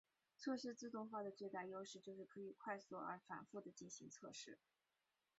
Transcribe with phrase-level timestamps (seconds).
[0.35, 4.57] 测试自动化的最大优势就是可以快速而且反覆的进行测试。